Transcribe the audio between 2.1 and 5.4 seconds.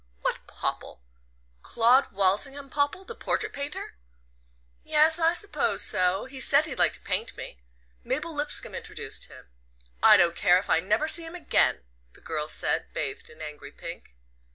Walsingham Popple the portrait painter?" "Yes I